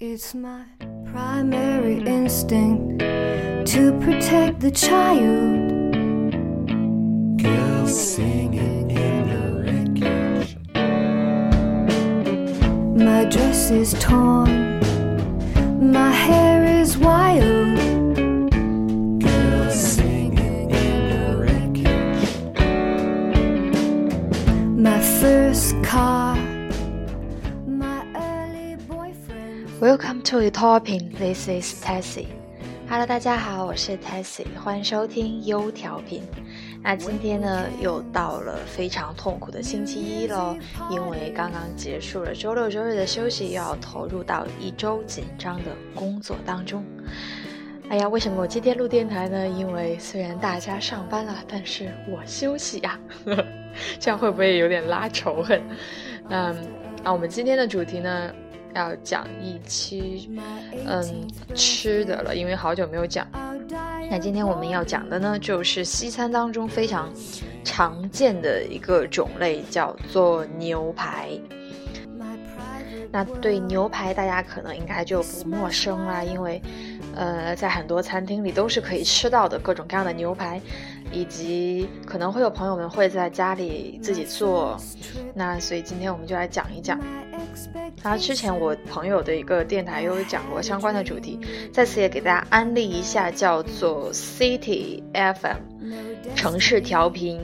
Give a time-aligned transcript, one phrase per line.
[0.00, 0.62] It's my
[1.06, 5.72] primary instinct to protect the child.
[7.42, 10.56] Girls singing in the wreckage.
[12.96, 14.67] My dress is torn,
[29.80, 31.12] Welcome to the Topping.
[31.16, 32.26] This is Tessie.
[32.88, 36.24] Hello，大家好，我是 Tessie，欢迎收听优调频。
[36.82, 40.56] 那今天呢，又到了非常痛苦的星期一喽，
[40.90, 46.84] 因为刚刚结束了周六周日的休息，又要投入到一周紧张的工作当中。
[47.88, 49.46] 哎呀，为什么我今天录电台呢？
[49.46, 52.98] 因为虽然大家上班了，但是我休息呀、
[54.00, 55.62] 这样会不会有点拉仇恨？
[56.30, 56.56] 嗯，
[57.04, 58.34] 那我们今天的主题呢，
[58.78, 60.30] 要讲一期
[60.86, 63.26] 嗯吃的了，因为好久没有讲。
[64.10, 67.12] 那今天我们要讲的呢，就是西餐当中非常
[67.64, 71.28] 常见的一个种类，叫做牛排。
[73.10, 76.60] 那对牛排，大家可能应该就不陌生啦，因为，
[77.18, 80.60] 呃，在很多餐厅里都是可以吃到的各种各样的牛排，
[81.10, 84.76] 以及可能会有朋友们会在家里自己做。
[85.34, 86.96] 那所以今天我们就来讲一讲。
[88.04, 91.40] 然后之前我朋友的一个电台有讲过相关的主题，
[91.72, 97.40] 在此也给大家安利一下，叫做 City FM 城市调频。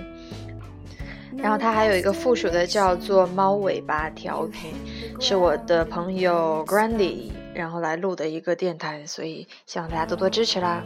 [1.36, 4.70] 然后它还有一个附属的叫做猫尾巴调频，
[5.18, 10.82] 是我的朋友 Grandy 然后来录的一个电台，所以希望大家多多支持啦。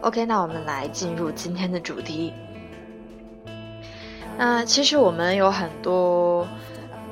[0.00, 2.32] OK，那我们来进入今天的主题。
[4.36, 6.46] 那其实我们有很多，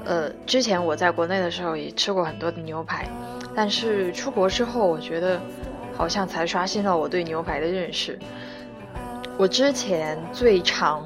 [0.04, 3.08] 呃，之前我在国内的时候也吃过很多的牛排，
[3.54, 5.40] 但是出国之后，我觉得
[5.96, 8.18] 好像才刷新了我对牛排的认识。
[9.38, 11.02] 我之前最常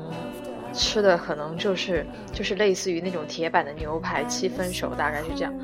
[0.72, 5.54] 吃的可能就是就是类似于那种铁板的牛排，七分熟，大概是这样。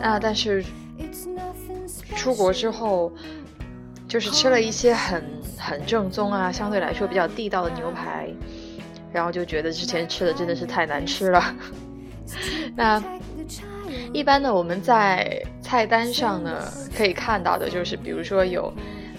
[0.00, 0.62] 那但是
[2.16, 3.12] 出国之后，
[4.08, 5.24] 就是吃了一些很
[5.58, 8.28] 很正宗啊，相对来说比较地道的牛排，
[9.12, 11.56] 然后就觉得之前吃的真的是太难吃了。
[12.76, 13.02] 那
[14.12, 18.72] 一般呢，我们在菜单上呢可以看到的就是，比如说有。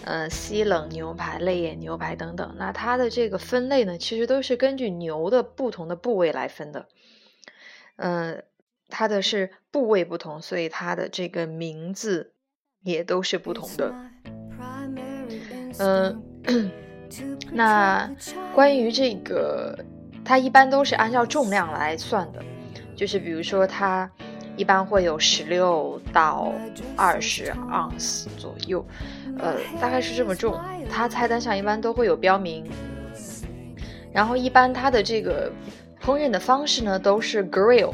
[0.07, 6.85] 呃，西冷牛排、肋眼牛排等等，那它的这个分类呢，其实都是根据牛的不同的部位来分的。
[7.95, 8.35] 呃，
[8.89, 12.33] 它的是部位不同，所以它的这个名字
[12.83, 13.93] 也都是不同的。
[15.79, 16.23] 嗯、
[17.51, 18.09] 那
[18.53, 19.77] 关于这个，
[20.23, 22.43] 它一般都是按照重量来算的，
[22.95, 24.09] 就是比如说它
[24.55, 26.53] 一般会有十六到
[26.95, 28.85] 二十盎司左右。
[29.37, 30.57] 呃，大概是这么重，
[30.89, 32.63] 它菜单上一般都会有标明。
[34.13, 35.51] 然后一般它的这个
[36.01, 37.93] 烹饪的方式呢，都是 grill，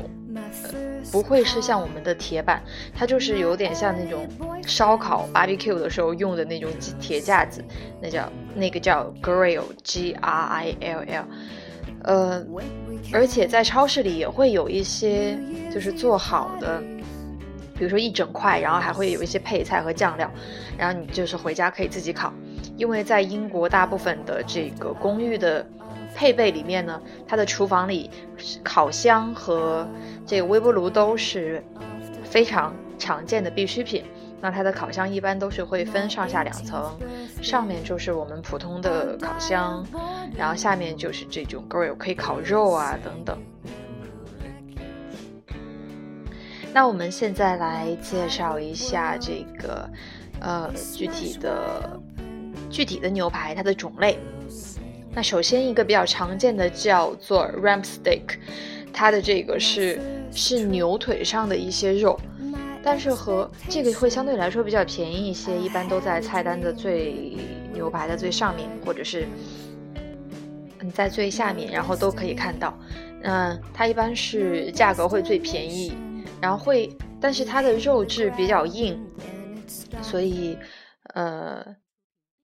[1.11, 2.61] 不会是像我们的铁板，
[2.95, 4.27] 它就是有点像那种
[4.65, 6.69] 烧烤 barbecue 的时候用的那种
[6.99, 7.63] 铁架子，
[8.01, 11.25] 那叫那个叫 grill，G R I L L。
[12.03, 12.43] 呃，
[13.13, 15.37] 而且在超市里也会有一些
[15.71, 16.81] 就是做好的。
[17.73, 20.29] 比如说一整块，然后还会有一些配菜和酱料，
[20.77, 22.31] 然后你就是回家可以自己烤。
[22.77, 25.67] 因为在英国大部分的这个公寓的
[26.15, 28.09] 配备里面呢，它的厨房里
[28.63, 29.87] 烤箱和
[30.25, 31.63] 这个微波炉都是
[32.23, 34.03] 非常常见的必需品。
[34.43, 36.97] 那它的烤箱一般都是会分上下两层，
[37.43, 39.85] 上面就是我们普通的烤箱，
[40.35, 43.37] 然后下面就是这种 grill 可以烤肉啊等等。
[46.73, 49.87] 那我们现在来介绍一下这个，
[50.39, 51.99] 呃，具体的
[52.67, 54.17] 具体的牛排它的种类。
[55.13, 58.37] 那首先一个比较常见的叫做 ram steak，
[58.93, 59.99] 它的这个是
[60.31, 62.19] 是牛腿上的一些肉，
[62.81, 67.37] 但是和这个会相对来说比较便宜一些，一般都在菜单的最
[67.73, 69.27] 牛排的最上面，或者是
[70.79, 72.77] 嗯在最下面，然后都可以看到。
[73.23, 75.93] 嗯，它一般是价格会最便宜。
[76.41, 78.99] 然后会，但是它的肉质比较硬，
[80.01, 80.57] 所以，
[81.13, 81.63] 呃，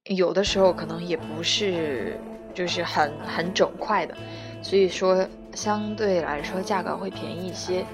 [0.05, 2.15] 有的时候可能也不是
[2.57, 4.17] 就是很很整块的，
[4.63, 5.23] 所以说
[5.53, 7.85] 相对来说价格会便宜一些。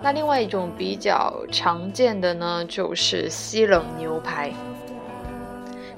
[0.00, 4.50] 那另外一种比较常见的呢，就是西冷牛排。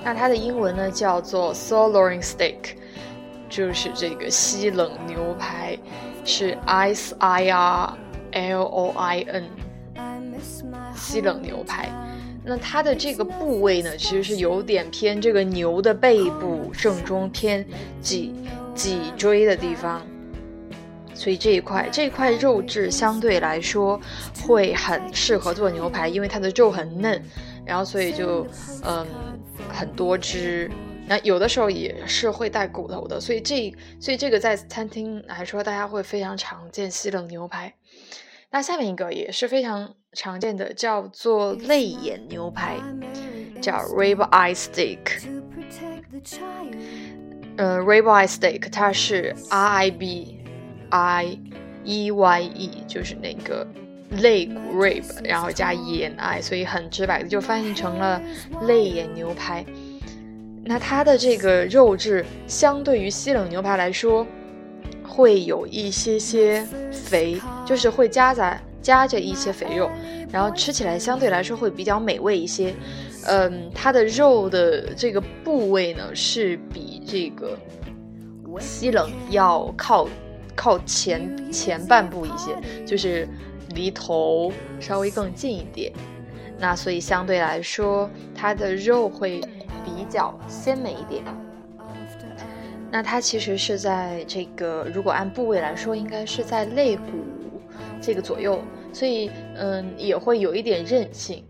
[0.03, 2.75] 那它的英文呢叫做 sirloin steak，
[3.49, 5.79] 就是这个西冷牛排，
[6.25, 7.95] 是 S I R。
[8.35, 9.45] L O I N，
[10.97, 11.91] 西冷牛排。
[12.45, 17.65] 那它的这个部位呢，其实是有点偏这个牛的背部正中偏
[18.01, 18.35] 脊
[18.75, 20.03] 脊椎的地方，
[21.15, 24.01] 所以这一块这一块肉质相对来说
[24.45, 27.23] 会很适合做牛排，因为它的肉很嫩，
[27.65, 28.47] 然后所以就
[28.85, 29.07] 嗯
[29.69, 30.71] 很多汁。
[31.07, 37.75] 那有的时候也是会带骨头的，所以这所以这个在餐厅来说，大家会非常常见西冷牛排。
[38.55, 42.77] 那下面一个也是非常常见的，叫做泪眼牛排，
[43.63, 44.99] 叫 rib eye steak。
[47.57, 50.39] 呃，rib eye steak 它是 R I B
[50.91, 51.39] I
[51.83, 53.67] E Y E，就是那个
[54.11, 58.21] 肋骨 rib，然后加眼 eye，所以很直白的就翻译成了
[58.67, 59.65] 泪眼牛排。
[60.63, 64.27] 那它的这个肉质相对于西冷牛排来说。
[65.13, 69.91] 会有一些些肥，就是会夹杂夹着一些肥肉，
[70.31, 72.75] 然后吃起来相对来说会比较美味一些。
[73.27, 77.59] 嗯，它的肉的这个部位呢是比这个
[78.59, 80.09] 西冷要靠
[80.57, 82.57] 靠前前半部一些，
[82.87, 83.29] 就是
[83.75, 84.51] 离头
[84.81, 85.93] 稍微更近一点。
[86.59, 89.41] 那所以相对来说，它的肉会
[89.85, 91.23] 比较鲜美一点。
[92.93, 97.25] 那它其实是在这个，如果按部位来说，应该是在肋骨
[98.03, 98.63] 这个左右，
[98.93, 101.43] 所以嗯，也会有一点韧性。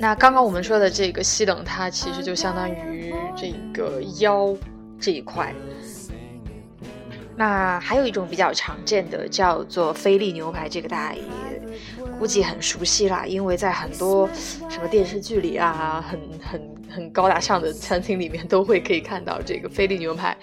[0.00, 4.52] 那刚刚我们说的这个西冷，它其实就相当于这个腰
[4.98, 5.54] 这一块。
[7.36, 11.22] 那还有一种比较常见的叫做菲力牛排，这个大家也
[12.20, 14.28] 估计很熟悉啦，因为在很多
[14.68, 16.80] 什么电视剧里啊，很很。
[16.92, 20.36] 很高大上的餐厅里面都会可以看到这个菲力牛排，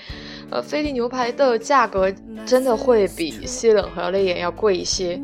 [0.50, 2.10] 呃，菲力牛排的价格
[2.46, 5.22] 真的会比西冷和泪眼要贵一些。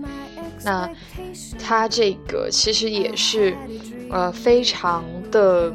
[0.66, 0.90] 那
[1.58, 3.56] 它这个其实也是，
[4.10, 5.02] 呃，非常
[5.32, 5.74] 的，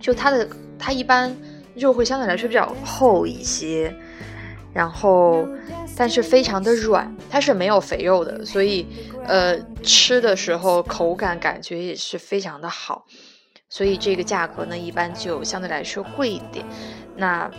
[0.00, 0.48] 就它的
[0.78, 1.36] 它一般
[1.74, 3.94] 肉会相对来说比较厚一些，
[4.74, 5.46] 然后
[5.96, 8.86] 但是非常的软，它是没有肥肉的，所以
[9.26, 13.06] 呃吃的时候口感感觉也是非常的好。
[13.68, 16.64] 所以这个价格呢，一般就相对来说贵一点。
[17.16, 17.50] 那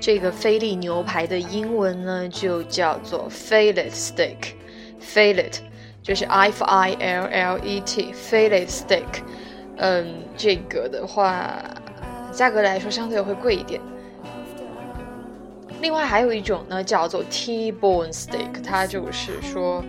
[0.00, 5.54] 这个菲力牛排的英文呢，就叫做 fillet steak，fillet
[6.02, 9.22] 就是 f i l l e t，fillet steak。
[9.76, 11.56] 嗯，这个的话，
[12.30, 13.80] 价格来说相对会贵一点。
[15.84, 19.84] 另外还有一种呢，叫做 T-bone steak，它就是说，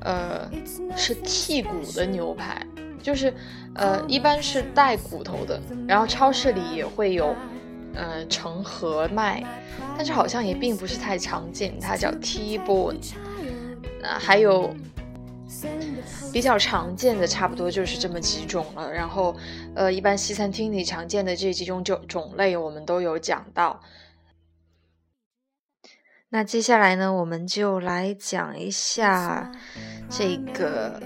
[0.00, 0.50] 呃，
[0.96, 2.66] 是剔骨的牛排。
[3.02, 3.34] 就是，
[3.74, 7.36] 呃，一般是带骨头的，然后超市里也会有，
[7.94, 9.44] 呃，成盒卖，
[9.98, 11.78] 但是好像也并不是太常见。
[11.78, 12.96] 它叫 T-bone，
[14.00, 14.74] 那还有
[16.32, 18.90] 比较常见的，差不多就是这么几种了。
[18.90, 19.36] 然后，
[19.74, 23.78] 呃，一般西餐厅里常见的这几种种种类，我们都有讲到。
[26.34, 29.52] 那接下来呢，我们就来讲一下
[30.08, 30.98] 这个。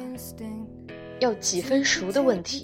[1.19, 2.63] 要几分熟的问题，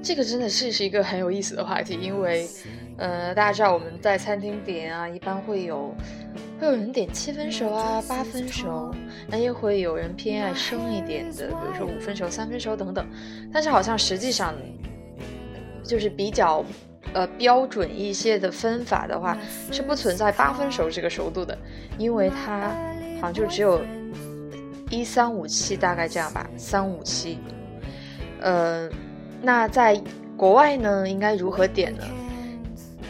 [0.00, 2.48] 这个真的是是一个很有意思的话题，因为，
[2.96, 5.92] 呃，大家知道我们在餐厅点啊，一般会有
[6.60, 8.94] 会有人点七分熟啊、八分熟，
[9.26, 13.04] 那也会有人偏爱生一点的，比如说五分熟、三分熟等等。
[13.52, 14.54] 但是好像实际上
[15.82, 16.64] 就是比较
[17.12, 19.36] 呃标准一些的分法的话，
[19.70, 21.56] 是不存在八分熟这个熟度的，
[21.98, 22.68] 因为它
[23.20, 23.80] 好像就只有
[24.90, 27.38] 一三五七，大概这样吧，三五七。
[28.40, 28.88] 呃，
[29.42, 30.00] 那在
[30.36, 32.04] 国外呢，应该如何点呢？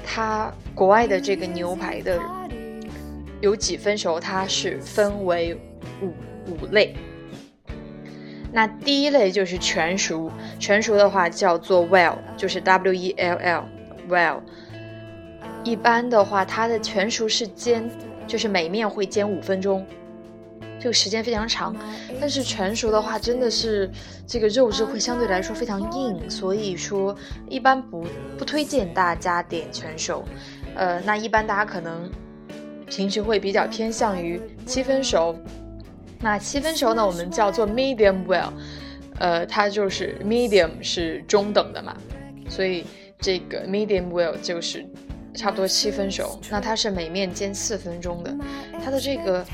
[0.05, 2.21] 它国外的这个牛排的
[3.41, 5.55] 有几分熟，它是分为
[6.01, 6.13] 五
[6.53, 6.95] 五类。
[8.53, 13.65] 那第一类就是全熟，全熟的话叫做 well，就是 W E L L
[14.09, 14.41] well。
[15.63, 17.91] 一般的话，它的全熟是煎，
[18.27, 19.87] 就是每面会煎五分钟。
[20.79, 21.75] 这个时间非常长，
[22.21, 23.91] 但是全熟的话，真的是
[24.27, 27.17] 这个肉质会相对来说非常硬，所以说
[27.49, 28.07] 一般不
[28.37, 30.23] 不推荐大家点全熟。
[30.75, 32.11] 呃，那一般大家可能
[32.87, 35.35] 平时会比较偏向于七分熟。
[36.21, 38.51] 那七分熟呢，我们叫做 medium well，
[39.19, 41.97] 呃，它就是 medium 是中等的嘛，
[42.49, 42.85] 所以
[43.25, 44.85] 这个 medium well 就是
[45.35, 46.39] 差不多七分熟。
[46.51, 48.37] 那它是每面煎四分钟的，
[48.85, 49.45] 它的这个。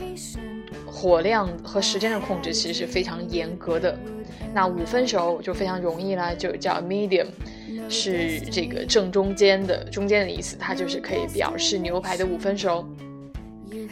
[0.87, 3.97] 火量和时间的控制其实是非常严格的。
[4.53, 7.27] 那五分熟就非常容易啦，就叫 medium，
[7.89, 12.85] 是这个正中间的中间的意思，它就是可以表示牛排的五分熟。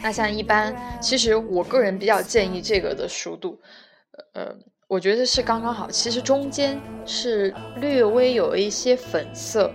[0.01, 3.57] 那像一般，其实我个人比较建议这个的熟度，
[4.33, 4.53] 呃，
[4.89, 5.87] 我觉得是刚刚好。
[5.91, 9.71] 其实中间是略微有一些粉色，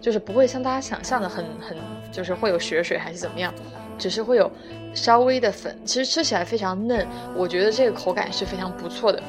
[0.00, 1.76] 就是不会像大家想象的很很，
[2.10, 3.54] 就是会有血水还是怎么样，
[3.96, 4.50] 只是会有
[4.92, 5.78] 稍微的粉。
[5.84, 7.06] 其实吃起来非常嫩，
[7.36, 9.22] 我觉得这个口感是非常不错的。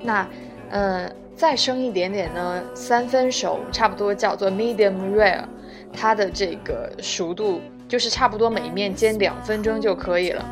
[0.00, 0.28] 那，
[0.70, 5.44] 呃，再生一点点呢，三分熟，差不多叫做 medium rare，
[5.92, 10.44] 它的这个熟度就是差不多每一面煎两分钟就可以了。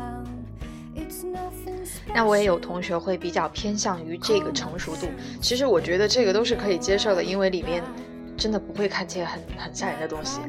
[2.13, 5.07] 那我也有同学会比较偏向于这个成熟度，
[5.41, 7.81] 其实我觉得这个都是可以接受的，因为里面
[8.37, 10.39] 真的不会看起来很很吓人的东西，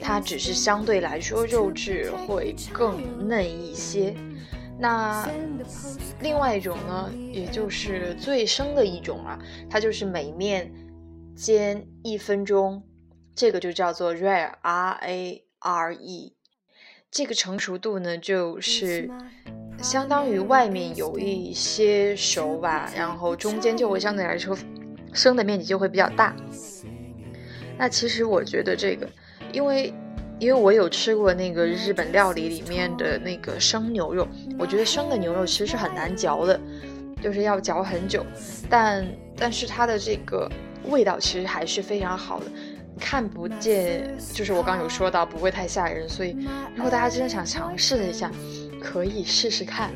[0.00, 4.14] 它只是相对来说肉质会更嫩一些。
[4.78, 5.28] 那
[6.20, 9.38] 另外一种呢，也就是最生的一种啊，
[9.70, 10.72] 它就是每面
[11.36, 12.82] 煎一分钟，
[13.34, 16.34] 这个就叫做 rare R A R E。
[17.10, 19.08] 这个成熟度呢，就是
[19.80, 24.56] 相当于外面有一些熟吧，然后中间就会相对来说
[25.12, 26.34] 生的面积就会比较大。
[27.78, 29.08] 那其实我觉得这个，
[29.52, 29.92] 因为。
[30.38, 34.26] 因为我有吃过那个日本料理里面的那个生牛肉，
[34.58, 36.60] 我觉得生的牛肉其实是很难嚼的，
[37.22, 38.26] 就是要嚼很久。
[38.68, 40.50] 但但是它的这个
[40.88, 42.46] 味道其实还是非常好的，
[42.98, 46.08] 看不见，就是我刚有说到不会太吓人。
[46.08, 46.36] 所以
[46.74, 48.28] 如果大家真的想尝试一下，
[48.82, 49.90] 可以试试看。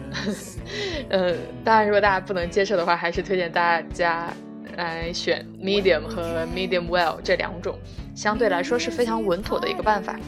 [1.11, 4.33] 呃，当然如果大家不能接受的话，还是推荐大家
[4.77, 7.77] 来选 medium 和 medium well 这两种。
[8.15, 10.19] 相对来说是非常稳妥的一个办法，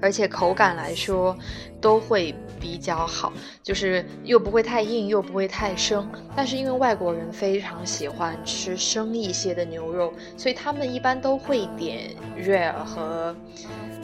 [0.00, 1.36] 而且口感来说
[1.80, 3.32] 都会比较好，
[3.62, 6.08] 就是又不会太硬，又不会太生。
[6.36, 13.34] 但是因为外国人非常喜欢吃生一些的牛肉，所以他们一般都会点 rare 和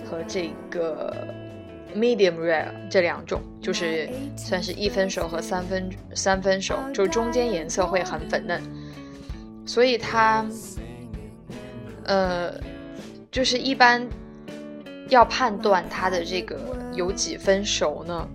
[0.04, 1.14] 和这个
[1.92, 8.60] medium rare 这两种，就是算是一分熟和三分三分熟，就中间颜色会很粉嫩，
[9.66, 10.46] 所以它，
[12.04, 12.52] 呃。
[13.30, 14.06] 就是一般
[15.08, 16.60] 要判断它的这个
[16.92, 18.28] 有几分熟呢？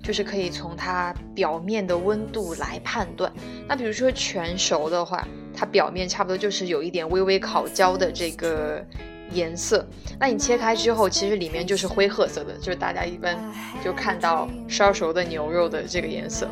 [0.00, 3.32] 就是可以从它表面的温度来判断。
[3.66, 8.86] 那比如说全熟的话，它表面差不多就是有一点微微烤焦的这个
[9.32, 9.86] 颜色。
[10.18, 13.36] 那你切开之后，其实里面就是灰褐色的，就是大家一般
[13.84, 16.48] 就看到烧熟的牛肉的这个颜色。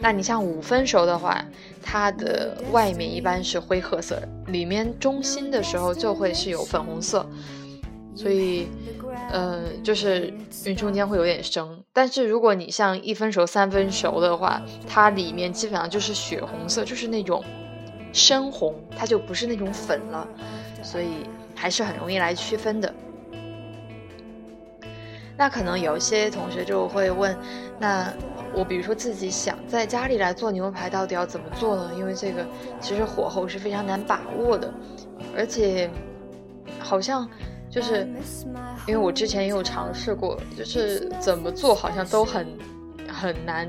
[0.00, 1.44] 那你像五分熟的话，
[1.82, 7.28] 它的外面一般是灰褐色，里面中心的时候就会是有粉红色，
[8.14, 8.68] 所以，
[9.28, 10.28] 呃，就是
[10.64, 11.82] 因为中间会有点生。
[11.92, 17.42] 但是如果你像一分熟、三分熟的话，它里面基本上就是血红色，就是那种
[18.12, 20.28] 深红，它就不是那种粉了，
[20.80, 21.06] 所以
[21.58, 22.94] 还是很容易来区分的。
[25.36, 27.36] 那可能有一些同学就会问，
[27.78, 28.12] 那。
[28.54, 31.90] 我比如说自己想在家里来做牛排，到底要怎么做呢？
[31.94, 32.44] 因为这个
[32.80, 34.72] 其实火候是非常难把握的，
[35.36, 35.88] 而且
[36.78, 37.28] 好像
[37.70, 38.08] 就是
[38.86, 42.48] 因为我之前也有尝试过，就是怎么做好像都很
[43.06, 43.68] 很难，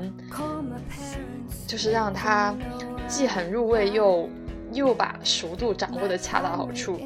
[1.66, 2.56] 就是让它
[3.06, 4.26] 既很入味又
[4.72, 7.00] 又把熟度掌握的恰到好处，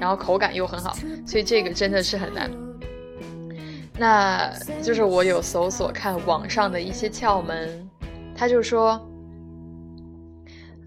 [0.00, 2.50] 然后口感又很好，所以这个真的是很难。
[3.96, 4.50] 那
[4.82, 7.88] 就是我有搜索看网上的一些窍门，
[8.34, 9.00] 他就说，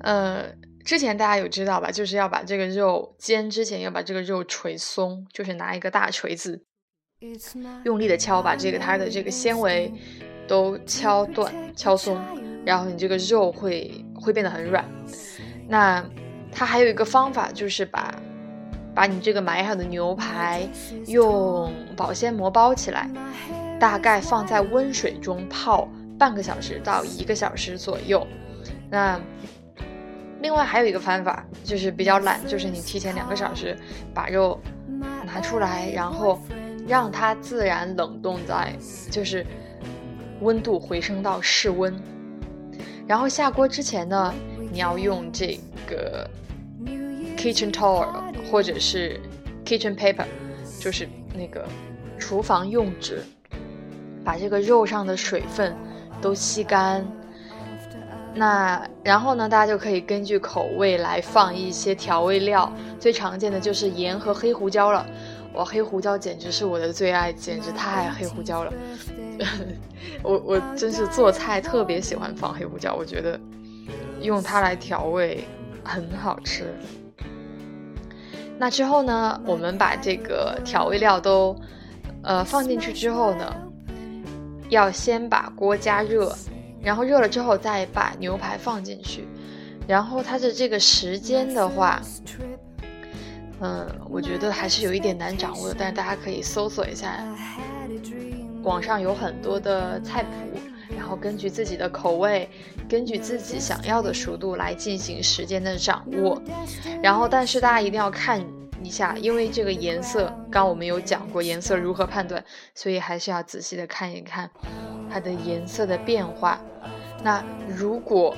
[0.02, 0.44] 呃，
[0.84, 1.90] 之前大家有知道吧？
[1.90, 6.62] 就是要把这个肉煎之前要把这个肉捶松，就是拿一个大锤子，
[7.86, 9.90] 用力的敲，把这个它的这个纤维
[10.46, 12.22] 都敲断、敲松，
[12.66, 14.84] 然后你这个肉会会变得很软。
[15.68, 16.04] 那
[16.52, 18.14] 它还有一个方法，就是把。
[18.96, 20.68] 把你这个买好的牛排
[21.06, 23.08] 用保鲜膜包起来，
[23.80, 28.26] 大概放在温水中泡半个小时到一个小时左右。
[28.90, 29.22] 那
[30.42, 33.78] 另外还有一个方法，就是比较懒，就是你提前两个小时
[34.16, 34.60] 把肉
[35.24, 36.42] 拿出来，然后
[36.88, 38.76] 让它自然冷冻在，
[39.12, 39.46] 就是
[40.42, 41.96] 温度回升到室温。
[43.06, 44.34] 然后下锅之前呢，
[44.78, 46.30] 你要用这个
[47.36, 48.06] kitchen towel。
[48.52, 49.20] 或者是
[49.66, 50.24] kitchen paper，
[50.80, 51.68] 就是那个
[52.20, 53.24] 厨房用纸，
[54.24, 55.76] 把这个肉上的水分
[56.22, 57.04] 都吸干。
[58.36, 65.04] 那然后呢，大家就可以根据口味来放一些调味料，最常见的就是盐和黑胡椒了。
[65.56, 68.72] 哇，黑胡椒简直是我的最爱，简直太爱黑胡椒了。
[70.22, 73.38] 我我真是做菜特别喜欢放黑胡椒，我觉得
[74.22, 75.44] 用它来调味
[75.84, 76.74] 很好吃。
[78.60, 79.40] 那之后呢？
[79.46, 81.56] 我们把这个调味料都，
[82.24, 83.56] 呃，放进去之后呢，
[84.70, 86.36] 要先把锅加热，
[86.82, 89.28] 然后热了之后再把牛排放进去，
[89.88, 92.02] 然后它的这个时间的话，
[93.60, 97.24] 嗯，我觉得还是有一点难掌握的，但是大家可以搜索一下，
[98.64, 100.30] 网上有很多的菜谱，
[100.64, 100.77] 然
[101.08, 102.50] 然后根据自己的口味，
[102.90, 106.42] 根据自己想要的熟度来进行时间的掌握。
[107.02, 108.46] 然后，但是大家一定要看
[108.84, 112.44] 一下，因为这个颜色，刚我们有讲过颜色如何判断，
[112.76, 114.52] 所以还是要仔细的看一看
[115.10, 116.60] 它的颜色的变化。
[117.24, 117.42] 那
[117.74, 118.36] 如果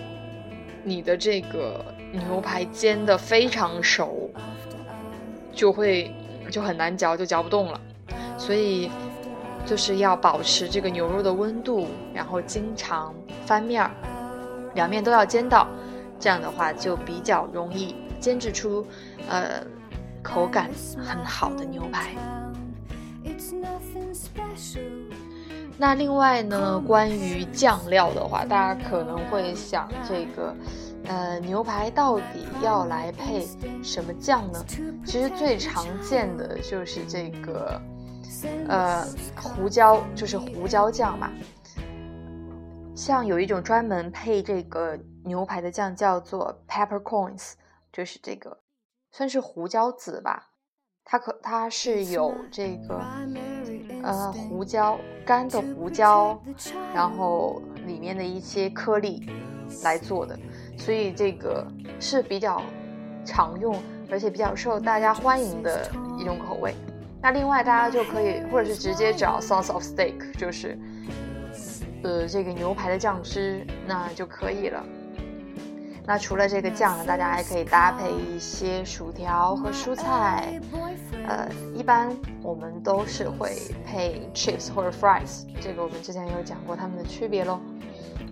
[0.84, 4.30] 你的这个牛排煎的非常熟，
[5.52, 6.14] 就会
[6.52, 7.82] 就很难嚼，就嚼不动了。
[8.38, 8.92] 所以
[9.70, 13.14] 就是要保持这个牛肉的温度，然后经常
[13.46, 13.92] 翻面儿，
[14.74, 15.68] 两面都要煎到，
[16.20, 18.84] 这样的话就比较容易煎制出
[19.30, 19.64] 呃
[20.24, 22.16] 口感很好的牛排。
[25.78, 30.56] 那另外呢，关于酱料的话，大家可能会想，这个，
[31.06, 33.48] 呃，牛排到底要来配
[33.84, 34.66] 什么酱呢？
[35.06, 37.80] 其实最常见的就是这个，
[38.68, 39.06] 呃，
[39.36, 41.32] 胡椒，就是胡椒酱嘛。
[42.96, 47.54] 像有一种专门配这个牛排的酱，叫做 peppercorns，
[47.94, 48.60] 就是这个，
[49.12, 50.52] 算是胡椒籽吧。
[51.06, 53.02] 它可它是有这个，
[54.04, 56.40] 呃，胡椒干的胡椒，
[56.94, 59.28] 然后里面的一些颗粒
[59.84, 60.38] 来做的，
[60.78, 61.66] 所以这个
[62.00, 62.62] 是比较
[63.26, 63.82] 常用，
[64.12, 66.76] 而且比较受大家欢迎的一种口味。
[67.22, 70.78] 那另外大家就可以，或者是直接找 sauce of steak，就是，
[72.04, 74.84] 呃，这个牛排的酱汁，那就可以了。
[76.06, 80.60] 那除了这个酱呢，大家还可以搭配一些薯条和蔬菜，
[81.28, 82.10] 呃，一般
[82.42, 83.52] 我们都是会
[83.86, 87.60] 配 chips 或者 fries，这个我们之前有讲过它们的区别喽。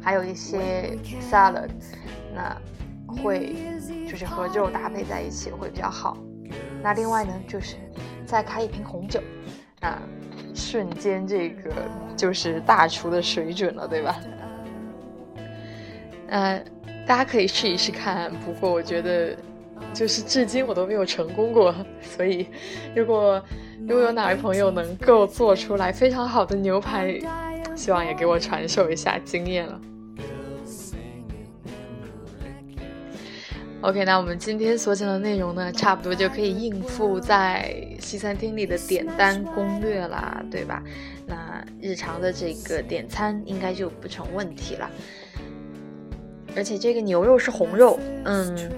[0.01, 0.97] 还有一些
[1.29, 1.69] salad，
[2.33, 2.57] 那
[3.05, 3.55] 会
[4.09, 6.17] 就是和肉搭配在一起会比较好。
[6.81, 7.75] 那另外呢，就是
[8.27, 9.19] 再开一瓶红酒，
[9.79, 9.97] 啊
[10.53, 11.71] 瞬间这个
[12.15, 14.19] 就是大厨的水准了，对吧？
[16.27, 16.61] 呃。
[17.07, 19.33] 大家可以试一试看，不过我觉得，
[19.93, 21.73] 就是至今我都没有成功过。
[22.01, 22.45] 所以，
[22.93, 23.41] 如果
[23.79, 27.17] 如果有哪位朋友能够做出来非常好的牛排，
[27.77, 29.79] 希望也给我传授一下经验了。
[33.81, 40.81] OK，那我们今天所讲的内容呢，差不多就可以应付在西餐厅里的点单攻略啦，对吧？
[41.27, 44.89] 那日常的这个点餐应该就不成问题了。
[46.55, 48.71] 而且这个牛肉是红肉，嗯，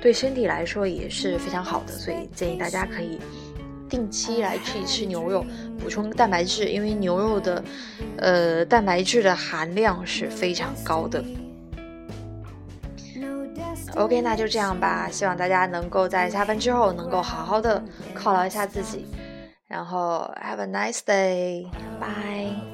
[0.00, 3.18] 对身体来说也是非常好的，所以建议大家可以
[3.90, 5.44] 定期来吃一吃牛肉，
[5.78, 7.62] 补充蛋白质，因为牛肉的，
[8.16, 11.22] 呃，蛋白质的含量是非常高的。
[13.96, 17.82] OK，那就这样吧，希望大家能够在下班之后能够好好的
[18.14, 19.06] 犒劳一下自己，
[19.66, 21.66] 然后 Have a nice day，
[21.98, 22.65] 拜。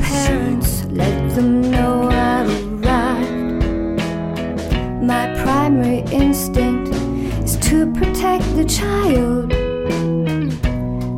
[0.00, 2.50] parents, let them know I've
[2.84, 4.02] arrived.
[5.02, 6.90] My primary instinct
[7.44, 9.52] is to protect the child.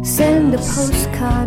[0.06, 1.43] Send a postcard.